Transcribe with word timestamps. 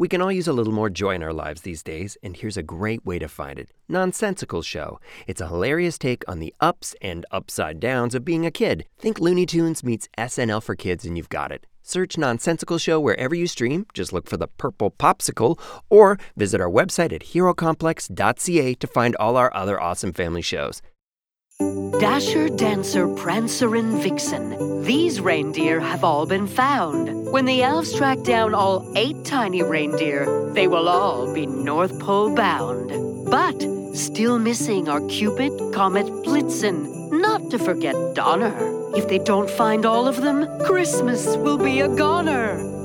We 0.00 0.08
can 0.08 0.22
all 0.22 0.32
use 0.32 0.48
a 0.48 0.54
little 0.54 0.72
more 0.72 0.88
joy 0.88 1.14
in 1.16 1.22
our 1.22 1.34
lives 1.34 1.60
these 1.60 1.82
days, 1.82 2.16
and 2.22 2.34
here's 2.34 2.56
a 2.56 2.62
great 2.62 3.04
way 3.04 3.18
to 3.18 3.28
find 3.28 3.58
it 3.58 3.68
Nonsensical 3.86 4.62
Show. 4.62 4.98
It's 5.26 5.42
a 5.42 5.48
hilarious 5.48 5.98
take 5.98 6.24
on 6.26 6.38
the 6.38 6.54
ups 6.58 6.94
and 7.02 7.26
upside 7.30 7.80
downs 7.80 8.14
of 8.14 8.24
being 8.24 8.46
a 8.46 8.50
kid. 8.50 8.86
Think 8.98 9.20
Looney 9.20 9.44
Tunes 9.44 9.84
meets 9.84 10.08
SNL 10.16 10.62
for 10.62 10.74
kids, 10.74 11.04
and 11.04 11.18
you've 11.18 11.28
got 11.28 11.52
it. 11.52 11.66
Search 11.82 12.16
Nonsensical 12.16 12.78
Show 12.78 12.98
wherever 12.98 13.34
you 13.34 13.46
stream, 13.46 13.84
just 13.92 14.10
look 14.10 14.26
for 14.26 14.38
the 14.38 14.48
purple 14.48 14.90
popsicle, 14.90 15.60
or 15.90 16.18
visit 16.34 16.62
our 16.62 16.70
website 16.70 17.12
at 17.12 17.20
herocomplex.ca 17.20 18.74
to 18.76 18.86
find 18.86 19.16
all 19.16 19.36
our 19.36 19.52
other 19.54 19.78
awesome 19.78 20.14
family 20.14 20.40
shows. 20.40 20.80
Dasher, 22.00 22.48
Dancer, 22.48 23.06
Prancer, 23.08 23.76
and 23.76 24.02
Vixen. 24.02 24.82
These 24.82 25.20
reindeer 25.20 25.80
have 25.80 26.02
all 26.02 26.24
been 26.24 26.46
found. 26.46 27.30
When 27.30 27.44
the 27.44 27.62
elves 27.62 27.92
track 27.92 28.22
down 28.22 28.54
all 28.54 28.90
eight 28.96 29.24
tiny 29.24 29.62
reindeer, 29.62 30.50
they 30.54 30.66
will 30.66 30.88
all 30.88 31.32
be 31.34 31.44
North 31.46 31.98
Pole 32.00 32.34
bound. 32.34 32.90
But 33.30 33.60
still 33.94 34.38
missing 34.38 34.88
are 34.88 35.06
Cupid, 35.08 35.52
Comet, 35.74 36.06
Blitzen, 36.24 37.10
not 37.10 37.50
to 37.50 37.58
forget 37.58 37.94
Donner. 38.14 38.56
If 38.96 39.08
they 39.08 39.18
don't 39.18 39.50
find 39.50 39.84
all 39.84 40.08
of 40.08 40.22
them, 40.22 40.46
Christmas 40.64 41.36
will 41.36 41.58
be 41.58 41.80
a 41.80 41.88
goner. 41.88 42.79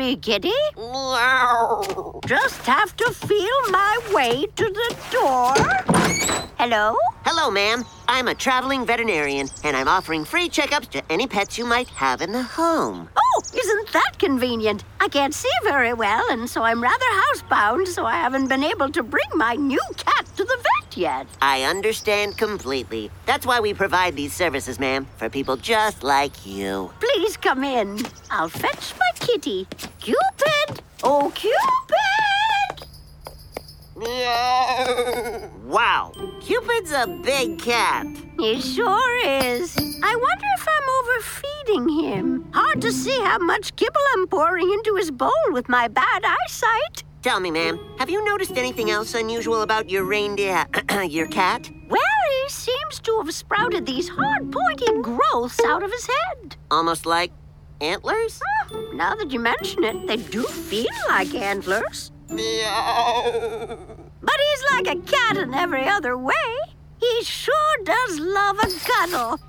Be, 0.00 0.16
Kitty? 0.16 0.54
Just 2.26 2.64
have 2.64 2.96
to 2.96 3.12
feel 3.12 3.60
my 3.70 4.00
way 4.14 4.46
to 4.56 4.64
the 4.64 4.96
door. 5.10 5.52
Hello? 6.56 6.96
Hello, 7.26 7.50
ma'am. 7.50 7.84
I'm 8.08 8.28
a 8.28 8.34
traveling 8.34 8.86
veterinarian, 8.86 9.48
and 9.62 9.76
I'm 9.76 9.88
offering 9.88 10.24
free 10.24 10.48
checkups 10.48 10.88
to 10.92 11.02
any 11.12 11.26
pets 11.26 11.58
you 11.58 11.66
might 11.66 11.88
have 11.88 12.22
in 12.22 12.32
the 12.32 12.42
home. 12.42 13.10
Oh, 13.14 13.42
isn't 13.54 13.92
that 13.92 14.12
convenient? 14.18 14.84
I 15.00 15.08
can't 15.08 15.34
see 15.34 15.50
very 15.64 15.92
well, 15.92 16.24
and 16.30 16.48
so 16.48 16.62
I'm 16.62 16.82
rather 16.82 17.04
housebound, 17.04 17.86
so 17.86 18.06
I 18.06 18.14
haven't 18.14 18.48
been 18.48 18.64
able 18.64 18.88
to 18.92 19.02
bring 19.02 19.28
my 19.34 19.54
new 19.54 19.82
cat 19.98 20.24
to 20.36 20.44
the 20.44 20.56
vet 20.56 20.96
yet. 20.96 21.26
I 21.42 21.64
understand 21.64 22.38
completely. 22.38 23.10
That's 23.26 23.44
why 23.44 23.60
we 23.60 23.74
provide 23.74 24.16
these 24.16 24.32
services, 24.32 24.80
ma'am, 24.80 25.06
for 25.18 25.28
people 25.28 25.58
just 25.58 26.02
like 26.02 26.46
you. 26.46 26.90
Please 27.00 27.36
come 27.36 27.64
in. 27.64 27.98
I'll 28.30 28.48
fetch 28.48 28.94
my 28.98 29.10
kitty. 29.26 29.66
Cupid! 30.00 30.82
Oh, 31.02 31.30
Cupid! 31.34 31.56
wow, 35.66 36.12
Cupid's 36.40 36.92
a 36.92 37.06
big 37.22 37.58
cat. 37.58 38.06
He 38.38 38.60
sure 38.60 39.26
is. 39.26 39.76
I 39.76 40.16
wonder 40.16 40.46
if 40.56 40.66
I'm 40.66 40.88
overfeeding 41.00 42.04
him. 42.04 42.50
Hard 42.52 42.80
to 42.80 42.92
see 42.92 43.20
how 43.20 43.38
much 43.38 43.76
kibble 43.76 44.00
I'm 44.14 44.26
pouring 44.26 44.72
into 44.72 44.94
his 44.96 45.10
bowl 45.10 45.30
with 45.50 45.68
my 45.68 45.86
bad 45.88 46.24
eyesight. 46.24 47.04
Tell 47.22 47.38
me, 47.38 47.50
ma'am, 47.50 47.78
have 47.98 48.08
you 48.08 48.24
noticed 48.24 48.56
anything 48.56 48.90
else 48.90 49.14
unusual 49.14 49.60
about 49.60 49.90
your 49.90 50.04
reindeer, 50.04 50.64
your 51.06 51.26
cat? 51.26 51.70
Well, 51.90 52.00
he 52.44 52.48
seems 52.48 53.00
to 53.00 53.18
have 53.18 53.34
sprouted 53.34 53.84
these 53.84 54.08
hard, 54.08 54.50
pointy 54.50 54.86
growths 55.02 55.60
out 55.66 55.82
of 55.82 55.92
his 55.92 56.06
head. 56.06 56.56
Almost 56.70 57.04
like 57.04 57.32
antlers? 57.82 58.40
Ah, 58.42 58.59
Now 59.00 59.14
that 59.14 59.32
you 59.32 59.40
mention 59.40 59.82
it, 59.82 60.06
they 60.06 60.18
do 60.18 60.42
feel 60.42 60.84
like 61.08 61.34
antlers. 61.34 62.12
Meow. 62.28 63.78
But 64.20 64.34
he's 64.46 64.64
like 64.72 64.94
a 64.94 65.00
cat 65.00 65.38
in 65.38 65.54
every 65.54 65.86
other 65.88 66.18
way. 66.18 66.34
He 66.98 67.24
sure 67.24 67.76
does 67.82 68.20
love 68.20 68.58
a 68.58 68.68
cuddle. 68.84 69.40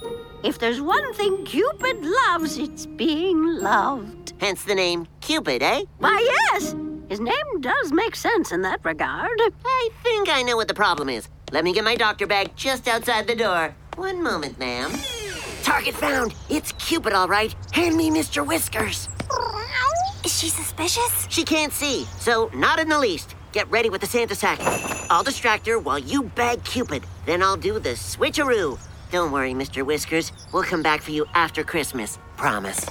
If 0.42 0.58
there's 0.58 0.80
one 0.80 1.14
thing 1.16 1.44
Cupid 1.44 1.98
loves, 2.02 2.58
it's 2.58 2.86
being 2.86 3.44
loved. 3.44 4.32
Hence 4.40 4.64
the 4.64 4.74
name 4.74 5.06
Cupid, 5.20 5.62
eh? 5.62 5.84
Why, 5.98 6.18
yes. 6.54 6.74
His 7.10 7.20
name 7.20 7.60
does 7.60 7.92
make 7.92 8.16
sense 8.16 8.54
in 8.54 8.62
that 8.62 8.80
regard. 8.86 9.38
I 9.66 9.90
think 10.02 10.30
I 10.30 10.44
know 10.44 10.56
what 10.56 10.70
the 10.70 10.74
problem 10.74 11.10
is. 11.10 11.28
Let 11.52 11.66
me 11.66 11.74
get 11.74 11.84
my 11.84 11.98
doctor 11.98 12.26
bag 12.26 12.56
just 12.56 12.88
outside 12.88 13.28
the 13.28 13.36
door. 13.36 13.76
One 13.98 14.24
moment, 14.24 14.58
ma'am. 14.60 14.94
Target 15.62 15.96
found. 15.96 16.34
It's 16.50 16.72
Cupid, 16.74 17.12
all 17.12 17.28
right. 17.28 17.54
Hand 17.74 17.98
me 17.98 18.10
Mr. 18.10 18.48
Whiskers. 18.48 19.10
She 20.42 20.50
suspicious? 20.50 21.28
She 21.30 21.44
can't 21.44 21.72
see, 21.72 22.08
so 22.18 22.50
not 22.56 22.80
in 22.80 22.90
the 22.90 22.98
least. 22.98 23.36
Get 23.52 23.70
ready 23.70 23.92
with 23.92 24.02
the 24.02 24.08
Santa 24.08 24.34
sack. 24.34 24.58
I'll 25.08 25.22
distract 25.22 25.68
her 25.68 25.78
while 25.78 26.00
you 26.00 26.24
bag 26.24 26.64
Cupid. 26.64 27.04
Then 27.28 27.44
I'll 27.44 27.58
do 27.58 27.78
the 27.78 27.92
switcheroo. 27.92 28.80
Don't 29.12 29.32
worry, 29.32 29.54
Mr. 29.54 29.86
Whiskers. 29.86 30.32
We'll 30.52 30.64
come 30.64 30.82
back 30.82 31.04
for 31.04 31.12
you 31.12 31.28
after 31.36 31.64
Christmas. 31.64 32.18
Promise. 32.38 32.88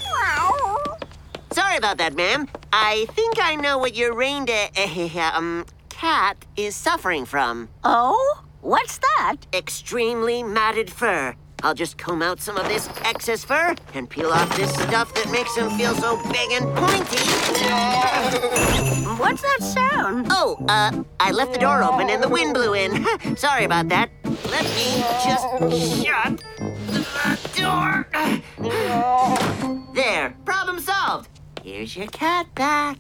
Sorry 1.51 1.77
about 1.77 1.99
that, 1.99 2.15
ma'am. 2.15 2.47
I 2.73 3.07
think 3.15 3.43
I 3.43 3.57
know 3.57 3.79
what 3.79 3.97
your 3.97 4.15
reindeer, 4.15 4.69
eh, 4.77 4.89
eh, 4.97 5.09
eh, 5.13 5.31
um, 5.35 5.67
cat 5.89 6.37
is 6.57 6.77
suffering 6.77 7.25
from. 7.25 7.69
Oh? 7.83 8.45
What's 8.61 8.99
that? 8.99 9.39
Extremely 9.53 10.45
matted 10.45 10.89
fur. 10.89 11.35
I'll 11.63 11.75
just 11.75 11.99
comb 11.99 12.23
out 12.23 12.41
some 12.41 12.57
of 12.57 12.67
this 12.69 12.89
excess 13.05 13.45
fur 13.45 13.75
and 13.95 14.09
peel 14.09 14.31
off 14.31 14.57
this 14.57 14.73
stuff 14.73 15.13
that 15.15 15.31
makes 15.31 15.55
him 15.57 15.69
feel 15.71 15.95
so 15.95 16.17
big 16.33 16.53
and 16.53 16.65
pointy. 16.77 17.17
What's 19.21 19.43
that 19.43 19.59
sound? 19.61 20.29
Oh, 20.31 20.57
uh, 20.69 21.03
I 21.19 21.33
left 21.33 21.53
the 21.53 21.59
door 21.59 21.83
open 21.83 22.09
and 22.09 22.23
the 22.23 22.29
wind 22.29 22.55
blew 22.55 22.73
in. 22.75 23.05
Sorry 23.37 23.65
about 23.65 23.89
that. 23.91 24.11
Let 24.25 24.65
me 24.65 25.05
just 25.25 25.45
shut 26.03 26.43
the 26.87 27.05
door. 27.57 28.07
There, 29.93 30.35
problem 30.45 30.79
solved. 30.81 31.29
Here's 31.63 31.97
your 31.97 32.07
cat 32.07 32.55
back. 32.55 32.97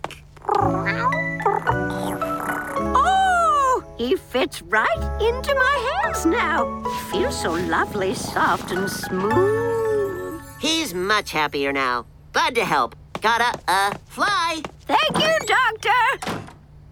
He 4.00 4.16
fits 4.16 4.62
right 4.62 5.21
into 5.21 5.55
my 5.55 6.00
hands 6.03 6.25
now. 6.25 6.83
He 6.84 7.19
feels 7.19 7.38
so 7.38 7.53
lovely, 7.53 8.15
soft, 8.15 8.71
and 8.72 8.88
smooth. 8.88 10.41
He's 10.59 10.94
much 10.94 11.33
happier 11.33 11.71
now. 11.71 12.06
Glad 12.33 12.55
to 12.55 12.65
help. 12.65 12.97
Gotta, 13.21 13.61
uh, 13.69 13.93
fly. 14.06 14.62
Thank 14.87 15.22
you, 15.22 15.47
Doctor. 15.47 16.41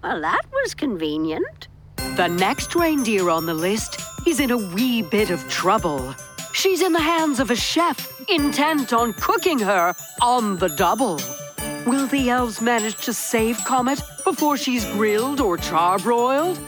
Well, 0.03 0.21
that 0.21 0.43
was 0.53 0.75
convenient. 0.75 1.69
The 1.97 2.29
next 2.29 2.75
reindeer 2.75 3.31
on 3.31 3.47
the 3.47 3.55
list 3.55 4.03
is 4.27 4.39
in 4.39 4.51
a 4.51 4.59
wee 4.59 5.01
bit 5.01 5.31
of 5.31 5.41
trouble. 5.49 6.15
She's 6.53 6.83
in 6.83 6.93
the 6.93 7.01
hands 7.01 7.41
of 7.41 7.51
a 7.51 7.57
chef 7.57 8.21
intent 8.29 8.93
on 8.93 9.15
cooking 9.15 9.61
her 9.61 9.95
on 10.21 10.59
the 10.59 10.69
double. 10.69 11.19
Will 11.87 12.07
the 12.07 12.29
elves 12.29 12.61
manage 12.61 12.97
to 13.07 13.15
save 13.15 13.57
Comet 13.65 14.03
before 14.25 14.59
she's 14.59 14.85
grilled 14.85 15.41
or 15.41 15.57
charbroiled? 15.57 16.59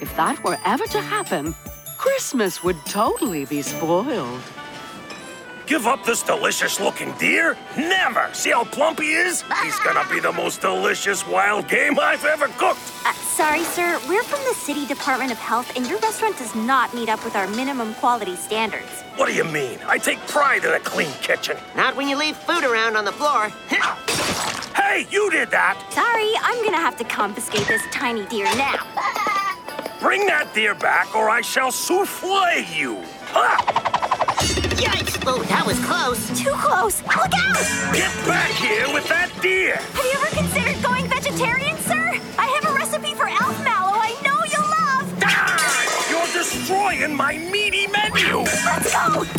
If 0.00 0.14
that 0.16 0.42
were 0.44 0.58
ever 0.64 0.86
to 0.88 1.00
happen, 1.00 1.54
Christmas 1.96 2.62
would 2.62 2.76
totally 2.84 3.46
be 3.46 3.62
spoiled. 3.62 4.40
Give 5.66 5.86
up 5.86 6.04
this 6.04 6.22
delicious 6.22 6.78
looking 6.78 7.12
deer? 7.12 7.56
Never! 7.76 8.28
See 8.32 8.50
how 8.52 8.64
plump 8.64 9.00
he 9.00 9.14
is? 9.14 9.42
He's 9.64 9.78
gonna 9.80 10.08
be 10.08 10.20
the 10.20 10.32
most 10.32 10.60
delicious 10.60 11.26
wild 11.26 11.66
game 11.66 11.98
I've 11.98 12.24
ever 12.24 12.46
cooked! 12.48 12.78
Uh, 13.04 13.12
sorry, 13.14 13.64
sir. 13.64 13.98
We're 14.06 14.22
from 14.22 14.38
the 14.44 14.54
City 14.54 14.86
Department 14.86 15.32
of 15.32 15.38
Health, 15.38 15.74
and 15.74 15.86
your 15.88 15.98
restaurant 15.98 16.38
does 16.38 16.54
not 16.54 16.94
meet 16.94 17.08
up 17.08 17.24
with 17.24 17.34
our 17.34 17.48
minimum 17.48 17.94
quality 17.94 18.36
standards. 18.36 19.02
What 19.16 19.26
do 19.26 19.34
you 19.34 19.44
mean? 19.44 19.78
I 19.86 19.98
take 19.98 20.18
pride 20.28 20.64
in 20.64 20.72
a 20.72 20.80
clean 20.80 21.12
kitchen. 21.22 21.56
Not 21.74 21.96
when 21.96 22.08
you 22.08 22.16
leave 22.16 22.36
food 22.36 22.62
around 22.62 22.96
on 22.96 23.04
the 23.04 23.12
floor. 23.12 23.48
Hey, 24.76 25.06
you 25.10 25.30
did 25.30 25.50
that! 25.50 25.82
Sorry, 25.90 26.30
I'm 26.42 26.62
gonna 26.64 26.76
have 26.76 26.96
to 26.98 27.04
confiscate 27.04 27.66
this 27.66 27.82
tiny 27.90 28.24
deer 28.26 28.44
now. 28.56 29.32
Bring 30.00 30.26
that 30.26 30.52
deer 30.54 30.74
back 30.74 31.14
or 31.16 31.30
I 31.30 31.40
shall 31.40 31.70
souffle 31.72 32.60
you! 32.76 33.02
Ha! 33.32 33.56
Yikes! 34.76 35.22
Oh, 35.26 35.42
that 35.44 35.66
was 35.66 35.82
close. 35.84 36.28
Too 36.38 36.52
close! 36.52 37.02
Look 37.02 37.32
out! 37.32 37.64
Get 37.94 38.12
back 38.26 38.50
here 38.50 38.92
with 38.92 39.08
that 39.08 39.30
deer! 39.40 39.76
Have 39.76 40.04
you 40.04 40.12
ever 40.20 40.36
considered 40.36 40.82
going 40.82 41.08
vegetarian, 41.08 41.78
sir? 41.78 42.20
I 42.38 42.46
have 42.60 42.70
a 42.70 42.74
recipe 42.74 43.14
for 43.14 43.26
elf 43.26 43.56
mallow 43.64 43.96
I 43.96 44.12
know 44.22 44.38
you'll 44.52 44.68
love! 44.68 45.22
Ah! 45.24 46.10
You're 46.10 46.42
destroying 46.42 47.14
my 47.16 47.38
meaty 47.38 47.86
menu! 47.86 48.44
Let's 48.44 48.92
go! 48.92 49.35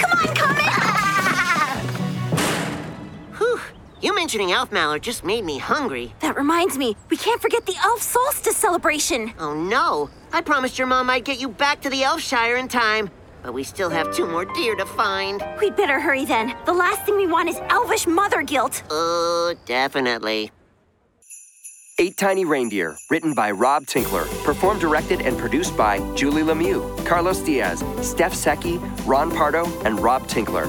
Mentioning 4.27 4.51
elf 4.51 4.73
mallard 4.73 5.01
just 5.01 5.23
made 5.23 5.45
me 5.45 5.57
hungry. 5.57 6.13
That 6.19 6.35
reminds 6.35 6.77
me, 6.77 6.97
we 7.09 7.15
can't 7.15 7.41
forget 7.41 7.65
the 7.65 7.77
elf 7.81 8.01
solstice 8.01 8.57
celebration. 8.57 9.31
Oh 9.39 9.53
no! 9.53 10.09
I 10.33 10.41
promised 10.41 10.77
your 10.77 10.85
mom 10.85 11.09
I'd 11.09 11.23
get 11.23 11.39
you 11.39 11.47
back 11.47 11.79
to 11.83 11.89
the 11.89 12.03
Elfshire 12.03 12.57
in 12.59 12.67
time. 12.67 13.09
But 13.41 13.53
we 13.53 13.63
still 13.63 13.89
have 13.89 14.13
two 14.13 14.27
more 14.27 14.43
deer 14.43 14.75
to 14.75 14.85
find. 14.85 15.41
We'd 15.61 15.77
better 15.77 16.01
hurry 16.01 16.25
then. 16.25 16.53
The 16.65 16.73
last 16.73 17.05
thing 17.05 17.15
we 17.15 17.25
want 17.25 17.47
is 17.47 17.55
elvish 17.69 18.05
mother 18.05 18.41
guilt. 18.41 18.83
Oh, 18.89 19.55
definitely. 19.65 20.51
Eight 21.97 22.17
Tiny 22.17 22.43
Reindeer, 22.43 22.97
written 23.09 23.33
by 23.33 23.51
Rob 23.51 23.85
Tinkler, 23.87 24.25
performed, 24.43 24.81
directed, 24.81 25.21
and 25.21 25.37
produced 25.37 25.77
by 25.77 25.99
Julie 26.15 26.43
Lemieux, 26.43 26.83
Carlos 27.05 27.39
Diaz, 27.39 27.81
Steph 28.01 28.33
Secchi, 28.33 28.77
Ron 29.05 29.31
Pardo, 29.31 29.63
and 29.85 29.97
Rob 30.01 30.27
Tinkler. 30.27 30.67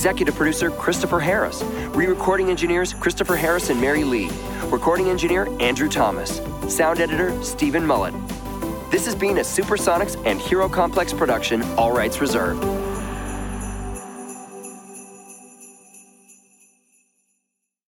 Executive 0.00 0.34
producer 0.34 0.70
Christopher 0.70 1.20
Harris. 1.20 1.62
Re 1.92 2.06
recording 2.06 2.48
engineers 2.48 2.94
Christopher 2.94 3.36
Harris 3.36 3.68
and 3.68 3.78
Mary 3.78 4.02
Lee. 4.02 4.30
Recording 4.70 5.10
engineer 5.10 5.46
Andrew 5.60 5.90
Thomas. 5.90 6.40
Sound 6.74 7.00
editor 7.00 7.30
Stephen 7.44 7.84
Mullet. 7.84 8.14
This 8.90 9.04
has 9.04 9.14
been 9.14 9.36
a 9.36 9.42
Supersonics 9.42 10.16
and 10.24 10.40
Hero 10.40 10.70
Complex 10.70 11.12
production, 11.12 11.60
all 11.76 11.92
rights 11.92 12.18
reserved. 12.18 12.62